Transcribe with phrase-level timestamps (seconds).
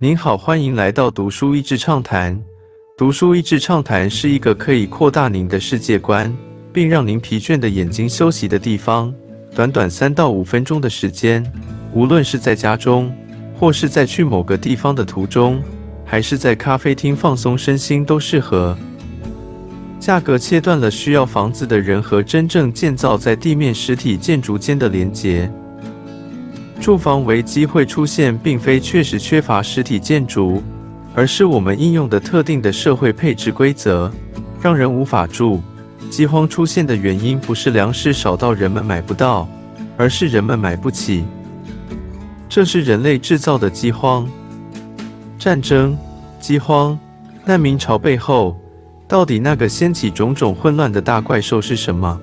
[0.00, 2.40] 您好，欢迎来到读书益智畅谈。
[2.96, 6.32] 读书益智畅谈是一个可以扩大您的世界观，
[6.72, 9.12] 并让您疲倦的眼睛休息的地方。
[9.56, 11.44] 短短三到五分钟的时间，
[11.92, 13.12] 无论是在家中，
[13.58, 15.60] 或是在去某个地方的途中，
[16.04, 18.78] 还是在咖啡厅放松身心，都适合。
[19.98, 25.50] 价格切断了需要房子的人和真正建造在地面实体建筑间的连结。
[26.80, 30.62] 住房危机会出现，并非确实缺乏实体建筑，
[31.14, 34.10] 而是我们应用的特定的社会配置规则，
[34.60, 35.60] 让人无法住。
[36.08, 39.46] 饥荒出现的原因不是粮食少到人们买不到，
[39.96, 41.24] 而是人们买不起。
[42.48, 44.26] 这是人类制造的饥荒。
[45.38, 45.96] 战争、
[46.40, 46.98] 饥荒、
[47.44, 48.56] 难民潮背后，
[49.06, 52.18] 到底那个掀起种种混乱的大怪兽是什么？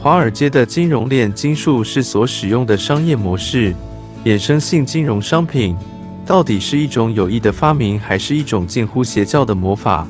[0.00, 3.74] 华尔街的金融链金术是所使用的商业模式，
[4.24, 5.76] 衍生性金融商品
[6.24, 10.06] 到底是一种有益的发明，还是一种近乎邪教的魔法？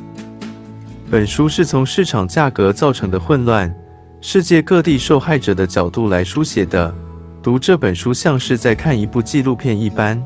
[1.10, 3.74] 本书是从市场价格造成的混乱、
[4.20, 6.94] 世界各地受害者的角度来书写的。
[7.42, 10.22] 读这本书像是在看一部纪录片一般。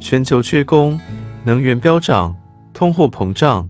[0.00, 0.98] 全球缺工、
[1.44, 2.34] 能源飙涨、
[2.72, 3.68] 通货膨胀、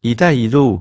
[0.00, 0.80] 一带一路、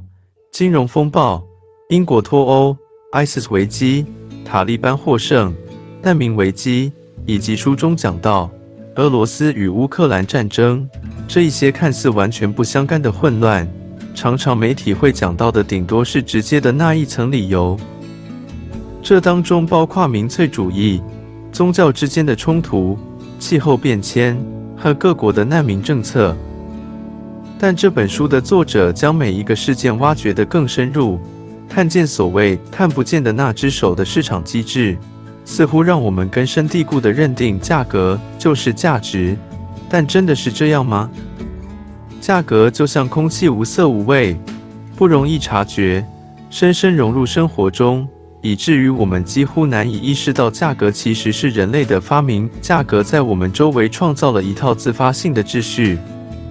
[0.53, 1.46] 金融风暴。
[1.89, 2.77] 英国脱欧、
[3.13, 4.05] ISIS 危机、
[4.43, 5.55] 塔利班获胜、
[6.01, 6.91] 难民危机，
[7.25, 8.51] 以及书中讲到
[8.95, 10.85] 俄罗斯与乌克兰战争
[11.29, 13.65] 这一些看似完全不相干的混乱，
[14.13, 17.79] 常常媒体会讲到的顶多是直接的那一层理由。
[19.01, 21.01] 这当中包括民粹主义、
[21.53, 22.99] 宗教之间的冲突、
[23.39, 24.37] 气候变迁
[24.75, 26.35] 和各国的难民政策。
[27.57, 31.17] 但这本书的作者将每一个事件挖掘得更深入。
[31.77, 34.97] 看见所谓看不见的那只手的市场机制，
[35.45, 39.37] 似乎让我们根深蒂固地认定价格就是价值。
[39.87, 41.07] 但真的是这样吗？
[42.19, 44.35] 价格就像空气，无色无味，
[44.95, 46.03] 不容易察觉，
[46.49, 48.07] 深深融入生活中，
[48.41, 52.49] 以至于我们几乎难以意识到价格其实是人类的发明。
[52.59, 55.99] 价格在我们周围创造了一套自发性的秩序，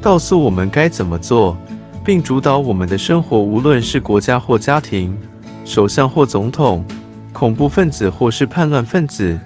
[0.01, 1.59] 告诉我们该怎么做。
[2.07, 5.19] 并主导我们的生活，无论是国家或家庭，
[5.65, 6.85] 首相或总统，
[7.33, 9.37] 恐怖分子或是叛乱分子，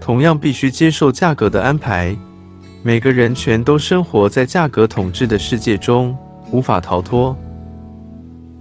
[0.00, 2.16] 同样必须接受价格的安排。
[2.84, 6.16] 每个人全都生活在价格统治的世界中，
[6.52, 7.36] 无法逃脱。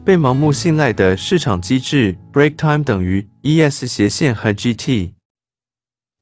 [0.03, 5.11] 被盲目信赖的市场机制，Break Time 等于 ES 斜线和 GT。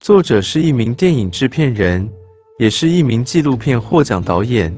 [0.02, 2.10] 作者是一名电影制片人，
[2.60, 4.76] 也是一名纪录片获奖导演。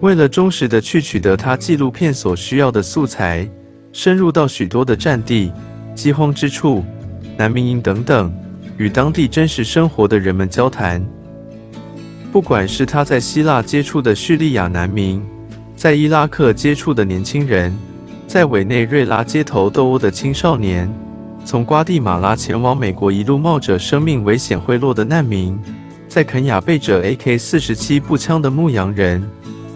[0.00, 3.48] 为了忠实的去取得他纪录片所需要的素材，
[3.92, 5.52] 深入到许多的战地、
[5.94, 6.84] 饥荒之处、
[7.36, 8.32] 难民营等等，
[8.76, 11.04] 与当地真实生活的人们交谈。
[12.32, 15.24] 不管是他在希腊接触的叙利亚难民，
[15.76, 17.72] 在伊拉克接触的年轻人，
[18.26, 20.92] 在委内瑞拉街头斗殴的青少年，
[21.44, 25.58] 从瓜地马拉前往美国一路冒着生命危险贿赂的难民，
[26.08, 29.22] 在肯雅背着 AK-47 步枪的牧羊人。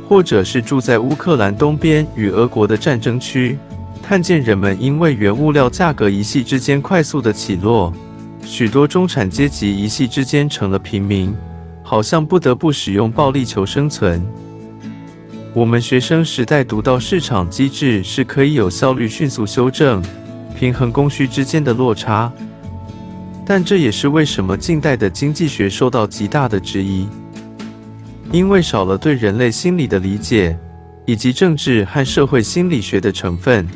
[0.09, 3.59] 或者是住在乌克兰东边与俄国的战争区，
[4.03, 7.93] 看见人们因为原物料价格一夕之间快速的起落，
[8.43, 11.37] 许多中产阶级一夕之间成了平民，
[11.83, 14.27] 好像不得不使用暴力求生存。
[15.53, 20.03] 我们学生时代读到市场机制是可以有效率、迅速修正、
[20.59, 22.33] 平衡供需之间的落差，
[23.45, 27.07] 但这也是为什么近代的经济学受到极大的质疑。
[28.31, 30.59] 因为少了对人类心理的理解，
[31.07, 33.67] 以及政治和社会心理学的成分，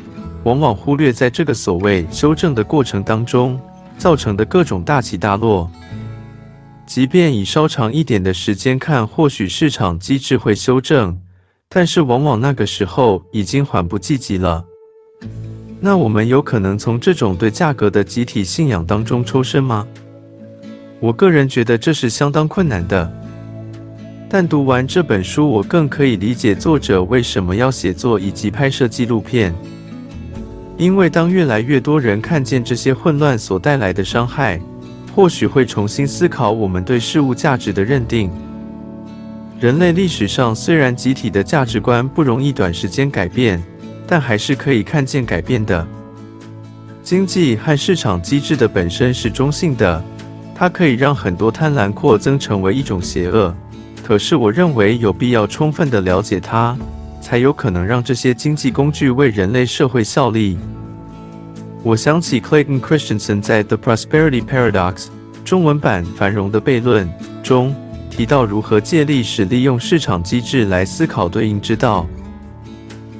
[0.43, 3.59] 往往忽略在这个所谓修正的过程当中
[3.97, 5.69] 造成的各种大起大落。
[6.85, 11.19] 即便以稍长一点的时间看，或许市场机制会修正，
[11.67, 14.63] 但是往往那个时候已经缓不济急了。
[15.79, 19.87] 那我们有可能从这种对价格的集体信仰当中抽身吗？
[20.99, 23.11] 我个人觉得这是相当困难的。
[24.35, 29.53] 但读完这本书，我更可以理解作者为什么要写作以及拍摄纪录片。
[30.75, 34.59] 因为当越来越多人看见这些混乱所带来的伤害，
[35.15, 38.31] 或许会重新思考我们对事物价值的认定。
[39.59, 43.63] 人类历史上虽然集体的价值观不容易短时间改变，
[44.07, 45.87] 但还是可以看见改变的。
[47.03, 50.03] 经济和市场机制的本身是中性的，
[50.55, 53.55] 它可以让很多贪婪扩增成为一种邪恶。
[54.03, 56.77] 可是，我认为有必要充分的了解它，
[57.21, 60.57] 才有可能让这些经济工具为人类社会效力。
[61.81, 64.93] 我想起 Clayton Christensen 在《The Prosperity Paradox》
[65.45, 67.07] 中文版《繁荣的悖论》
[67.41, 67.73] 中
[68.09, 72.05] 提到如何借力使利用市场机制来思考对应之道，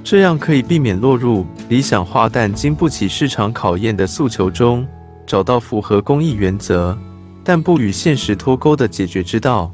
[0.03, 4.85] 这样可以避免落入理想化但经不起市场考验的诉求中，
[5.25, 6.97] 找到符合公益原则
[7.41, 9.73] 但不与现实脱钩的解决之道。